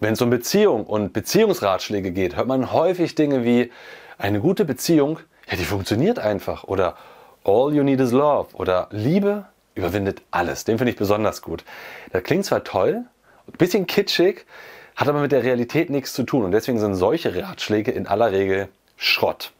[0.00, 3.72] Wenn es um Beziehung und Beziehungsratschläge geht, hört man häufig Dinge wie
[4.16, 5.18] eine gute Beziehung,
[5.50, 6.96] ja, die funktioniert einfach oder
[7.44, 10.64] All you need is love oder Liebe überwindet alles.
[10.64, 11.64] Den finde ich besonders gut.
[12.12, 13.04] Das klingt zwar toll,
[13.46, 14.44] ein bisschen kitschig,
[14.96, 18.32] hat aber mit der Realität nichts zu tun und deswegen sind solche Ratschläge in aller
[18.32, 19.52] Regel Schrott.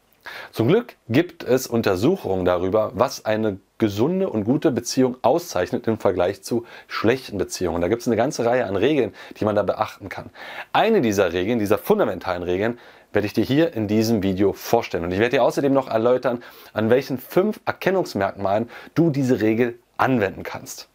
[0.51, 6.43] Zum Glück gibt es Untersuchungen darüber, was eine gesunde und gute Beziehung auszeichnet im Vergleich
[6.43, 7.81] zu schlechten Beziehungen.
[7.81, 10.29] Da gibt es eine ganze Reihe an Regeln, die man da beachten kann.
[10.73, 12.77] Eine dieser Regeln, dieser fundamentalen Regeln,
[13.13, 15.03] werde ich dir hier in diesem Video vorstellen.
[15.03, 20.43] Und ich werde dir außerdem noch erläutern, an welchen fünf Erkennungsmerkmalen du diese Regel anwenden
[20.43, 20.89] kannst.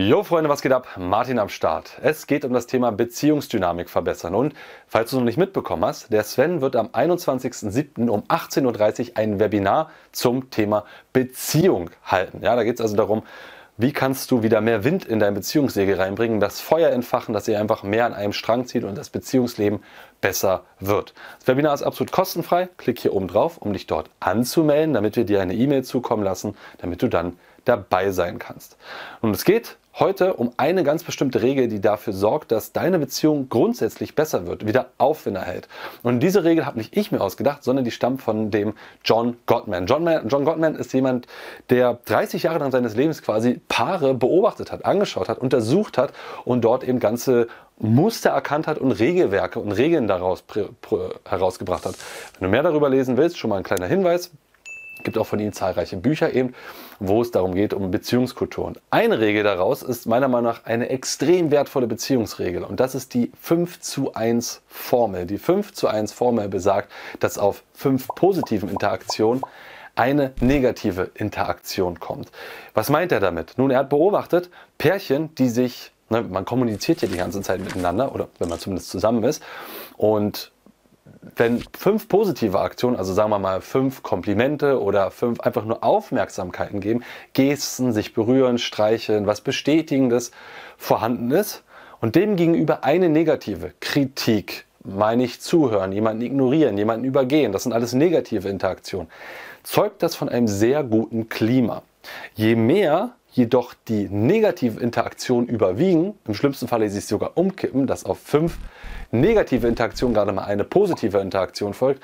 [0.00, 0.88] Jo Freunde, was geht ab?
[0.96, 1.98] Martin am Start.
[2.02, 4.34] Es geht um das Thema Beziehungsdynamik verbessern.
[4.34, 4.54] Und
[4.86, 8.08] falls du es noch nicht mitbekommen hast, der Sven wird am 21.07.
[8.08, 12.40] um 18.30 Uhr ein Webinar zum Thema Beziehung halten.
[12.42, 13.24] Ja, da geht es also darum,
[13.76, 17.60] wie kannst du wieder mehr Wind in dein Beziehungssegel reinbringen, das Feuer entfachen, dass ihr
[17.60, 19.82] einfach mehr an einem Strang zieht und das Beziehungsleben
[20.22, 21.12] besser wird.
[21.40, 22.70] Das Webinar ist absolut kostenfrei.
[22.78, 26.56] Klick hier oben drauf, um dich dort anzumelden, damit wir dir eine E-Mail zukommen lassen,
[26.78, 28.78] damit du dann dabei sein kannst.
[29.20, 33.48] Und es geht heute um eine ganz bestimmte Regel, die dafür sorgt, dass deine Beziehung
[33.48, 35.68] grundsätzlich besser wird, wieder Aufwind erhält.
[36.02, 38.74] Und diese Regel habe nicht ich mir ausgedacht, sondern die stammt von dem
[39.04, 39.86] John Gottman.
[39.86, 41.26] John, John Gottman ist jemand,
[41.70, 46.12] der 30 Jahre lang seines Lebens quasi Paare beobachtet hat, angeschaut hat, untersucht hat
[46.44, 50.44] und dort eben ganze Muster erkannt hat und Regelwerke und Regeln daraus
[51.26, 51.94] herausgebracht hat.
[52.38, 54.30] Wenn du mehr darüber lesen willst, schon mal ein kleiner Hinweis
[55.02, 56.54] gibt auch von ihm zahlreiche Bücher eben,
[56.98, 58.66] wo es darum geht, um Beziehungskultur.
[58.66, 62.64] Und eine Regel daraus ist meiner Meinung nach eine extrem wertvolle Beziehungsregel.
[62.64, 65.26] Und das ist die 5 zu 1 Formel.
[65.26, 66.90] Die 5 zu 1 Formel besagt,
[67.20, 69.42] dass auf fünf positiven Interaktionen
[69.94, 72.30] eine negative Interaktion kommt.
[72.74, 73.54] Was meint er damit?
[73.58, 78.14] Nun, er hat beobachtet, Pärchen, die sich, ne, man kommuniziert ja die ganze Zeit miteinander,
[78.14, 79.42] oder wenn man zumindest zusammen ist,
[79.96, 80.52] und
[81.36, 86.80] wenn fünf positive Aktionen, also sagen wir mal fünf Komplimente oder fünf einfach nur Aufmerksamkeiten
[86.80, 87.02] geben,
[87.32, 90.30] Gesten, sich berühren, streicheln, was Bestätigendes
[90.76, 91.62] vorhanden ist
[92.00, 97.72] und dem gegenüber eine negative Kritik, meine ich zuhören, jemanden ignorieren, jemanden übergehen, das sind
[97.72, 99.08] alles negative Interaktionen,
[99.62, 101.82] zeugt das von einem sehr guten Klima.
[102.34, 108.18] Je mehr jedoch die negative Interaktion überwiegen, im schlimmsten Falle sie sogar umkippen, dass auf
[108.18, 108.58] fünf
[109.12, 112.02] negative Interaktionen gerade mal eine positive Interaktion folgt,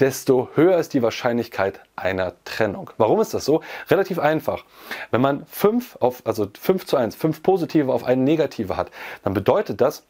[0.00, 2.90] desto höher ist die Wahrscheinlichkeit einer Trennung.
[2.96, 3.62] Warum ist das so?
[3.90, 4.64] Relativ einfach.
[5.10, 8.90] Wenn man fünf auf, also fünf zu eins, fünf positive auf eine negative hat,
[9.22, 10.04] dann bedeutet das,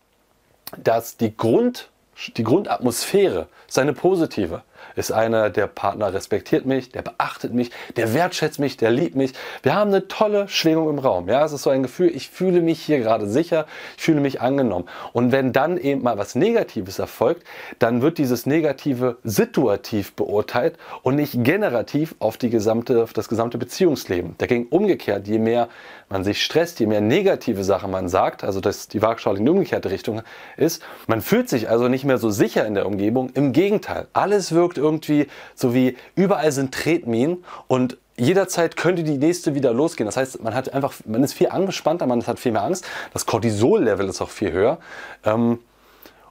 [0.77, 1.91] dass die Grund
[2.37, 4.63] die Grundatmosphäre ist eine positive.
[4.97, 9.33] Ist einer, der Partner respektiert mich, der beachtet mich, der wertschätzt mich, der liebt mich.
[9.63, 11.29] Wir haben eine tolle Schwingung im Raum.
[11.29, 13.67] Ja, es ist so ein Gefühl, ich fühle mich hier gerade sicher,
[13.97, 14.89] ich fühle mich angenommen.
[15.13, 17.45] Und wenn dann eben mal was Negatives erfolgt,
[17.79, 23.59] dann wird dieses Negative situativ beurteilt und nicht generativ auf, die gesamte, auf das gesamte
[23.59, 24.35] Beziehungsleben.
[24.39, 25.69] Dagegen umgekehrt, je mehr
[26.09, 29.51] man sich stresst, je mehr negative Sachen man sagt, also dass die Waagschale in die
[29.51, 30.23] umgekehrte Richtung
[30.57, 33.31] ist, man fühlt sich also nicht mehr so sicher in der Umgebung.
[33.35, 39.55] Im Gegenteil, alles wirkt irgendwie so wie überall sind Tretminen und jederzeit könnte die nächste
[39.55, 40.07] wieder losgehen.
[40.07, 42.85] Das heißt, man hat einfach, man ist viel angespannter, man hat viel mehr Angst.
[43.13, 44.79] Das Cortisol-Level ist auch viel höher.
[45.25, 45.61] Ähm,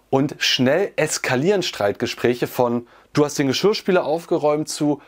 [0.10, 5.02] und schnell eskalieren Streitgespräche von du hast den Geschirrspüler aufgeräumt zu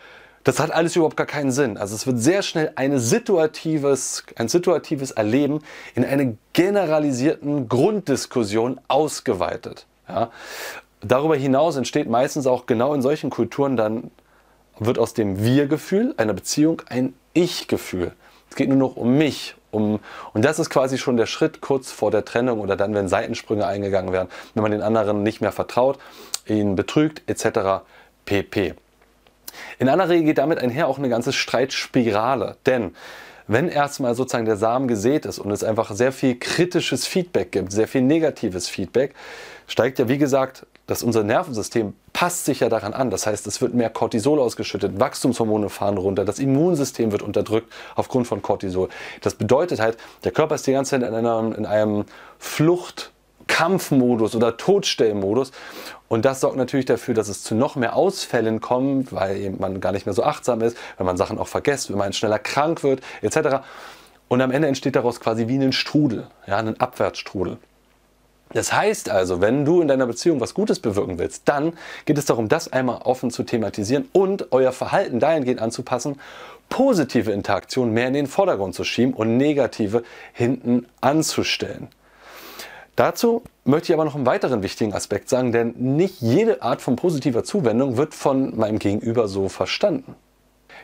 [0.44, 1.78] das hat alles überhaupt gar keinen Sinn.
[1.78, 5.60] Also es wird sehr schnell situatives, ein situatives Erleben
[5.96, 9.86] in eine generalisierten Grunddiskussion ausgeweitet.
[10.08, 10.32] Ja.
[11.02, 14.12] Darüber hinaus entsteht meistens auch genau in solchen Kulturen dann
[14.80, 18.14] wird aus dem Wir-Gefühl einer Beziehung ein Ich-Gefühl.
[18.50, 19.56] Es geht nur noch um mich.
[19.72, 20.00] Um,
[20.34, 23.68] und das ist quasi schon der Schritt kurz vor der Trennung oder dann, wenn Seitensprünge
[23.68, 26.00] eingegangen werden, wenn man den anderen nicht mehr vertraut,
[26.48, 27.84] ihn betrügt etc.
[28.26, 28.74] pp.
[29.78, 32.58] In aller Regel geht damit einher auch eine ganze Streitspirale.
[32.66, 32.96] Denn
[33.48, 37.72] wenn erstmal sozusagen der Samen gesät ist und es einfach sehr viel kritisches Feedback gibt,
[37.72, 39.14] sehr viel negatives Feedback,
[39.68, 43.12] steigt ja wie gesagt, dass unser Nervensystem passt sich ja daran an.
[43.12, 48.26] Das heißt, es wird mehr Cortisol ausgeschüttet, Wachstumshormone fahren runter, das Immunsystem wird unterdrückt aufgrund
[48.26, 48.90] von Cortisol.
[49.22, 52.06] Das bedeutet halt, der Körper ist die ganze Zeit in, einer, in einem
[52.40, 53.12] Flucht-
[53.48, 55.52] Kampfmodus oder Todstellmodus.
[56.08, 59.92] Und das sorgt natürlich dafür, dass es zu noch mehr Ausfällen kommt, weil man gar
[59.92, 63.02] nicht mehr so achtsam ist, wenn man Sachen auch vergisst, wenn man schneller krank wird,
[63.24, 63.64] etc.
[64.28, 67.58] Und am Ende entsteht daraus quasi wie ein Strudel, ja, ein Abwärtsstrudel.
[68.54, 71.74] Das heißt also, wenn du in deiner Beziehung was Gutes bewirken willst, dann
[72.06, 76.20] geht es darum, das einmal offen zu thematisieren und euer Verhalten dahingehend anzupassen,
[76.70, 80.04] positive Interaktion mehr in den Vordergrund zu schieben und negative
[80.34, 81.90] hinten anzustellen.
[82.96, 86.96] Dazu möchte ich aber noch einen weiteren wichtigen Aspekt sagen, denn nicht jede Art von
[86.96, 90.16] positiver Zuwendung wird von meinem Gegenüber so verstanden.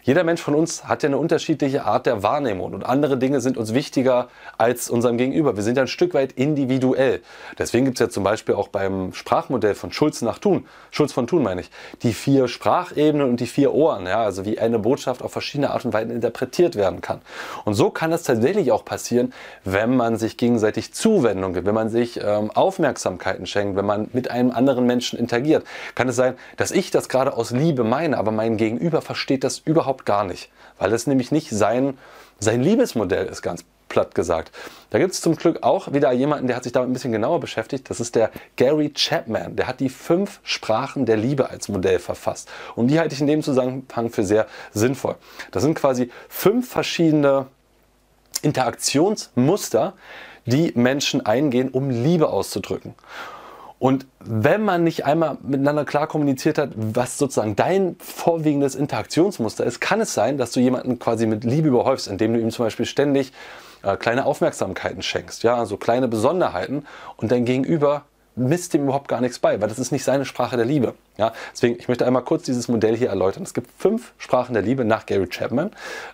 [0.03, 3.57] Jeder Mensch von uns hat ja eine unterschiedliche Art der Wahrnehmung und andere Dinge sind
[3.57, 4.27] uns wichtiger
[4.57, 5.55] als unserem Gegenüber.
[5.55, 7.21] Wir sind ja ein Stück weit individuell.
[7.57, 11.27] Deswegen gibt es ja zum Beispiel auch beim Sprachmodell von Schulz nach Thun, Schulz von
[11.27, 11.71] Thun meine ich,
[12.03, 15.85] die vier Sprachebenen und die vier Ohren, ja, also wie eine Botschaft auf verschiedene Art
[15.85, 17.21] und Weise interpretiert werden kann.
[17.63, 19.33] Und so kann es tatsächlich auch passieren,
[19.63, 24.29] wenn man sich gegenseitig Zuwendung gibt, wenn man sich ähm, Aufmerksamkeiten schenkt, wenn man mit
[24.29, 25.65] einem anderen Menschen interagiert.
[25.95, 29.59] Kann es sein, dass ich das gerade aus Liebe meine, aber mein Gegenüber versteht das
[29.59, 30.49] überhaupt überhaupt gar nicht,
[30.79, 31.97] weil es nämlich nicht sein,
[32.39, 34.51] sein Liebesmodell ist, ganz platt gesagt.
[34.89, 37.39] Da gibt es zum Glück auch wieder jemanden, der hat sich damit ein bisschen genauer
[37.39, 37.89] beschäftigt.
[37.89, 39.55] Das ist der Gary Chapman.
[39.55, 42.49] Der hat die fünf Sprachen der Liebe als Modell verfasst.
[42.75, 45.15] Und die halte ich in dem Zusammenhang für sehr sinnvoll.
[45.51, 47.45] Das sind quasi fünf verschiedene
[48.41, 49.93] Interaktionsmuster,
[50.45, 52.95] die Menschen eingehen, um Liebe auszudrücken.
[53.77, 59.81] Und wenn man nicht einmal miteinander klar kommuniziert hat, was sozusagen dein vorwiegendes Interaktionsmuster ist,
[59.81, 62.85] kann es sein, dass du jemanden quasi mit Liebe überhäufst, indem du ihm zum Beispiel
[62.85, 63.33] ständig
[63.83, 66.85] äh, kleine Aufmerksamkeiten schenkst, ja, also kleine Besonderheiten
[67.17, 68.03] und dein Gegenüber
[68.35, 70.93] misst dem überhaupt gar nichts bei, weil das ist nicht seine Sprache der Liebe.
[71.17, 73.43] Ja, deswegen, ich möchte einmal kurz dieses Modell hier erläutern.
[73.43, 75.71] Es gibt fünf Sprachen der Liebe nach Gary Chapman.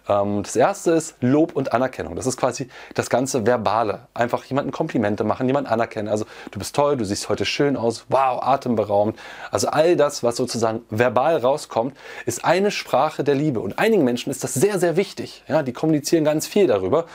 [0.07, 2.15] Ähm, das erste ist Lob und Anerkennung.
[2.15, 4.07] Das ist quasi das ganze Verbale.
[4.13, 6.07] Einfach jemanden Komplimente machen, jemanden anerkennen.
[6.07, 9.17] Also du bist toll, du siehst heute schön aus, wow, atemberaubend.
[9.49, 13.59] Also all das, was sozusagen verbal rauskommt, ist eine Sprache der Liebe.
[13.59, 15.43] Und einigen Menschen ist das sehr, sehr wichtig.
[15.47, 17.05] Ja, die kommunizieren ganz viel darüber.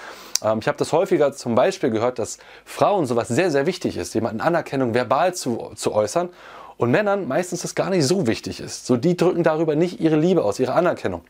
[0.43, 4.15] Ähm, ich habe das häufiger zum Beispiel gehört, dass Frauen sowas sehr, sehr wichtig ist,
[4.15, 6.31] jemanden Anerkennung verbal zu, zu äußern
[6.79, 8.87] und Männern meistens das gar nicht so wichtig ist.
[8.87, 11.23] So, die drücken darüber nicht ihre Liebe aus, ihre Anerkennung.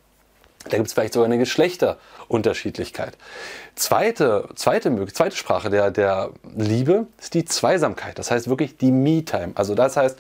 [0.69, 3.17] Da gibt es vielleicht sogar eine Geschlechterunterschiedlichkeit.
[3.77, 8.19] Zweite, zweite, zweite Sprache der, der Liebe ist die Zweisamkeit.
[8.19, 9.53] Das heißt wirklich die Me-Time.
[9.55, 10.19] Also das heißt,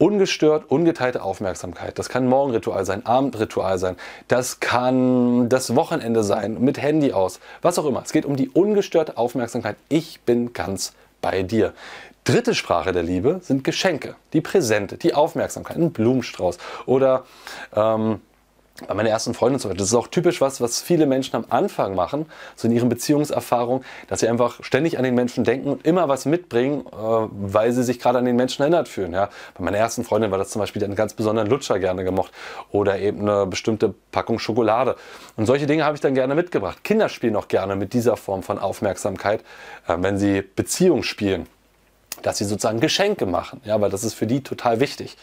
[0.00, 1.98] ungestört, ungeteilte Aufmerksamkeit.
[1.98, 3.96] Das kann Morgenritual sein, Abendritual sein,
[4.28, 8.02] das kann das Wochenende sein, mit Handy aus, was auch immer.
[8.02, 9.76] Es geht um die ungestörte Aufmerksamkeit.
[9.90, 11.74] Ich bin ganz bei dir.
[12.24, 17.24] Dritte Sprache der Liebe sind Geschenke, die Präsente, die Aufmerksamkeit, ein Blumenstrauß oder
[17.74, 18.20] ähm,
[18.86, 21.44] bei meiner ersten Freundin zum Beispiel, das ist auch typisch was, was viele Menschen am
[21.48, 22.26] Anfang machen,
[22.56, 26.24] so in ihren Beziehungserfahrungen, dass sie einfach ständig an den Menschen denken und immer was
[26.24, 29.12] mitbringen, äh, weil sie sich gerade an den Menschen erinnert fühlen.
[29.12, 29.28] Ja.
[29.56, 32.32] Bei meiner ersten Freundin war das zum Beispiel einen ganz besonderen Lutscher gerne gemocht
[32.70, 34.96] oder eben eine bestimmte Packung Schokolade.
[35.36, 36.84] Und solche Dinge habe ich dann gerne mitgebracht.
[36.84, 39.40] Kinder spielen auch gerne mit dieser Form von Aufmerksamkeit,
[39.88, 41.46] äh, wenn sie Beziehungen spielen,
[42.22, 45.16] dass sie sozusagen Geschenke machen, ja, weil das ist für die total wichtig.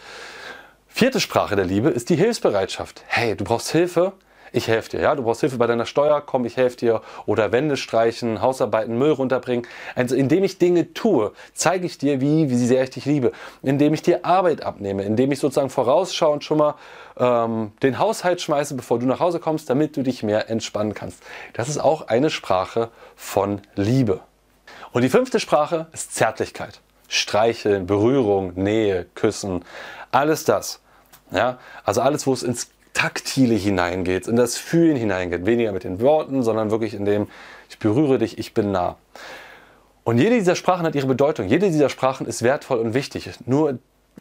[0.87, 3.03] Vierte Sprache der Liebe ist die Hilfsbereitschaft.
[3.07, 4.13] Hey, du brauchst Hilfe?
[4.51, 5.01] Ich helfe dir.
[5.01, 7.01] Ja, du brauchst Hilfe bei deiner Steuer, komm, ich helfe dir.
[7.25, 9.67] Oder Wände streichen, Hausarbeiten, Müll runterbringen.
[9.95, 13.31] Also indem ich Dinge tue, zeige ich dir, wie, wie sehr ich dich liebe.
[13.61, 16.75] Indem ich dir Arbeit abnehme, indem ich sozusagen vorausschauend schon mal
[17.17, 21.21] ähm, den Haushalt schmeiße, bevor du nach Hause kommst, damit du dich mehr entspannen kannst.
[21.53, 24.21] Das ist auch eine Sprache von Liebe.
[24.93, 26.79] Und die fünfte Sprache ist Zärtlichkeit.
[27.07, 29.63] Streicheln, Berührung, Nähe, Küssen,
[30.11, 30.81] alles das.
[31.31, 31.59] Ja?
[31.83, 35.45] Also alles, wo es ins Taktile hineingeht, in das Fühlen hineingeht.
[35.45, 37.27] Weniger mit den Worten, sondern wirklich in dem,
[37.69, 38.97] ich berühre dich, ich bin nah.
[40.03, 41.47] Und jede dieser Sprachen hat ihre Bedeutung.
[41.47, 43.29] Jede dieser Sprachen ist wertvoll und wichtig.
[43.45, 43.77] Nur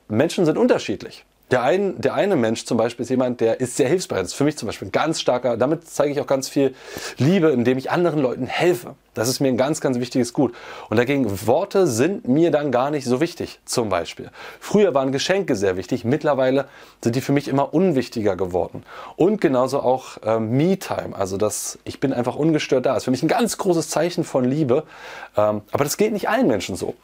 [0.09, 1.25] Menschen sind unterschiedlich.
[1.53, 4.25] Der, ein, der eine Mensch zum Beispiel ist jemand, der ist sehr hilfsbereit.
[4.25, 6.75] Das ist für mich zum Beispiel ein ganz starker, damit zeige ich auch ganz viel
[7.19, 8.97] Liebe, indem ich anderen Leuten helfe.
[9.15, 10.55] Das ist mir ein ganz, ganz wichtiges Gut.
[10.91, 14.31] Und dagegen, Worte sind mir dann gar nicht so wichtig, zum Beispiel.
[14.59, 16.67] Früher waren Geschenke sehr wichtig, mittlerweile
[17.01, 18.83] sind die für mich immer unwichtiger geworden.
[19.15, 23.13] Und genauso auch äh, Me-Time, also dass ich bin einfach ungestört da, das ist für
[23.13, 24.83] mich ein ganz großes Zeichen von Liebe.
[25.37, 26.95] Ähm, aber das geht nicht allen Menschen so.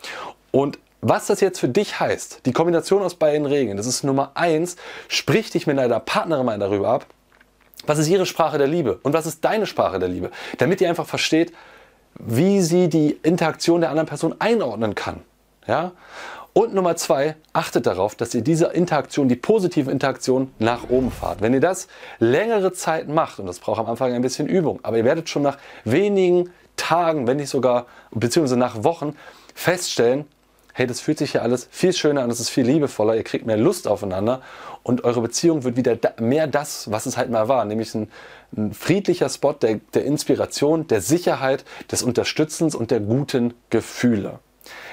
[0.51, 4.31] Und was das jetzt für dich heißt, die Kombination aus beiden Regeln, das ist Nummer
[4.35, 4.77] eins,
[5.09, 7.07] sprich dich mit deiner Partnerin mal darüber ab,
[7.87, 10.89] was ist ihre Sprache der Liebe und was ist deine Sprache der Liebe, damit ihr
[10.89, 11.53] einfach versteht,
[12.15, 15.23] wie sie die Interaktion der anderen Person einordnen kann.
[15.67, 15.91] Ja?
[16.53, 21.41] Und Nummer zwei, achtet darauf, dass ihr diese Interaktion, die positive Interaktion nach oben fahrt.
[21.41, 24.99] Wenn ihr das längere Zeit macht, und das braucht am Anfang ein bisschen Übung, aber
[24.99, 29.17] ihr werdet schon nach wenigen Tagen, wenn nicht sogar, beziehungsweise nach Wochen,
[29.55, 30.27] feststellen,
[30.73, 33.47] hey, das fühlt sich ja alles viel schöner an, es ist viel liebevoller, ihr kriegt
[33.47, 34.43] mehr Lust aufeinander
[34.83, 38.09] und eure Beziehung wird wieder mehr das, was es halt mal war, nämlich ein,
[38.57, 44.39] ein friedlicher Spot der, der Inspiration, der Sicherheit, des Unterstützens und der guten Gefühle.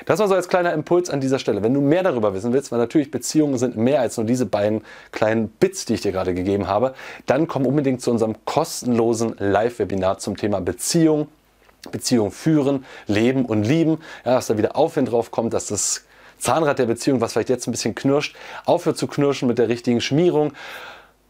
[0.05, 1.61] Das war so als kleiner Impuls an dieser Stelle.
[1.61, 4.81] Wenn du mehr darüber wissen willst, weil natürlich Beziehungen sind mehr als nur diese beiden
[5.11, 6.93] kleinen Bits, die ich dir gerade gegeben habe,
[7.25, 11.27] dann komm unbedingt zu unserem kostenlosen Live-Webinar zum Thema Beziehung,
[11.91, 13.99] Beziehung führen, leben und lieben.
[14.25, 16.05] Ja, dass da wieder Aufwind drauf kommt, dass das
[16.37, 20.01] Zahnrad der Beziehung, was vielleicht jetzt ein bisschen knirscht, aufhört zu knirschen mit der richtigen
[20.01, 20.53] Schmierung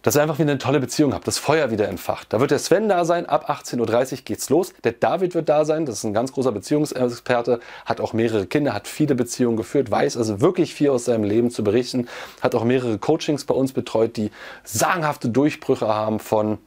[0.02, 2.32] dass ihr einfach wieder eine tolle Beziehung habt, das Feuer wieder entfacht.
[2.32, 4.74] Da wird der Sven da sein, ab 18.30 Uhr geht's los.
[4.84, 8.74] Der David wird da sein, das ist ein ganz großer Beziehungsexperte, hat auch mehrere Kinder,
[8.74, 12.08] hat viele Beziehungen geführt, weiß also wirklich viel aus seinem Leben zu berichten,
[12.42, 14.32] hat auch mehrere Coachings bei uns betreut, die
[14.64, 16.60] sagenhafte Durchbrüche haben von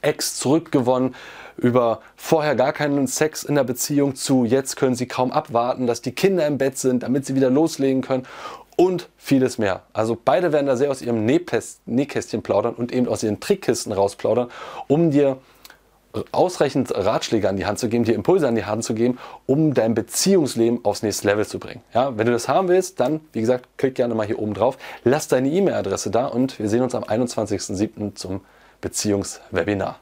[0.00, 1.14] Ex zurückgewonnen,
[1.56, 6.02] über vorher gar keinen Sex in der Beziehung zu jetzt können sie kaum abwarten, dass
[6.02, 8.24] die Kinder im Bett sind, damit sie wieder loslegen können
[8.76, 9.82] und vieles mehr.
[9.92, 14.48] Also beide werden da sehr aus ihrem Nähkästchen plaudern und eben aus ihren Trickkisten rausplaudern,
[14.88, 15.38] um dir
[16.30, 19.72] ausreichend Ratschläge an die Hand zu geben, dir Impulse an die Hand zu geben, um
[19.72, 21.82] dein Beziehungsleben aufs nächste Level zu bringen.
[21.94, 24.76] Ja, wenn du das haben willst, dann, wie gesagt, klick gerne mal hier oben drauf,
[25.04, 28.14] lass deine E-Mail-Adresse da und wir sehen uns am 21.07.
[28.14, 28.42] zum
[28.80, 30.01] Beziehungswebinar.